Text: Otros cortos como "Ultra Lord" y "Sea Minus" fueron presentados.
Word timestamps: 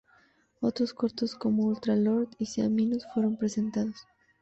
Otros 0.61 0.95
cortos 0.95 1.35
como 1.35 1.65
"Ultra 1.67 1.95
Lord" 1.95 2.29
y 2.39 2.47
"Sea 2.47 2.67
Minus" 2.69 3.05
fueron 3.13 3.37
presentados. 3.37 3.97